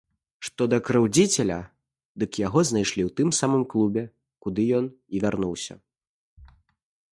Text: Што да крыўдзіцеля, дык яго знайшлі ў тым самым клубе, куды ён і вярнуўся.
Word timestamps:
Што 0.47 0.65
да 0.73 0.77
крыўдзіцеля, 0.87 1.57
дык 2.23 2.31
яго 2.47 2.59
знайшлі 2.71 3.03
ў 3.05 3.11
тым 3.21 3.29
самым 3.41 3.63
клубе, 3.75 4.03
куды 4.47 4.61
ён 4.81 4.85
і 5.15 5.25
вярнуўся. 5.27 5.73